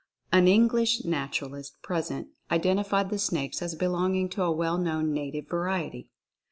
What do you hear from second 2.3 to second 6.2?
identified the snakes as belonging to a well known native variety.